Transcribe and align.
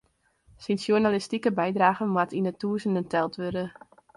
Syn 0.67 0.79
sjoernalistike 0.83 1.51
bydragen 1.61 2.11
moat 2.15 2.35
yn 2.37 2.47
de 2.47 2.53
tûzenen 2.61 3.07
teld 3.11 3.33
wurde. 3.41 3.65